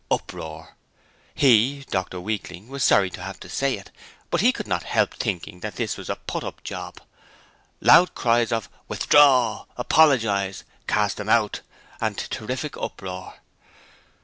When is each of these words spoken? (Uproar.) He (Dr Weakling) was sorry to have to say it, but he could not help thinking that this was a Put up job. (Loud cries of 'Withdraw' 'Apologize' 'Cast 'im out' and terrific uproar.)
(Uproar.) 0.09 0.77
He 1.35 1.85
(Dr 1.91 2.19
Weakling) 2.19 2.69
was 2.69 2.83
sorry 2.83 3.11
to 3.11 3.21
have 3.21 3.39
to 3.41 3.47
say 3.47 3.75
it, 3.77 3.91
but 4.31 4.41
he 4.41 4.51
could 4.51 4.65
not 4.65 4.81
help 4.81 5.13
thinking 5.13 5.59
that 5.59 5.75
this 5.75 5.95
was 5.95 6.09
a 6.09 6.15
Put 6.15 6.43
up 6.43 6.63
job. 6.63 6.99
(Loud 7.81 8.15
cries 8.15 8.51
of 8.51 8.67
'Withdraw' 8.87 9.65
'Apologize' 9.77 10.63
'Cast 10.87 11.19
'im 11.19 11.29
out' 11.29 11.61
and 11.99 12.17
terrific 12.17 12.75
uproar.) 12.77 13.41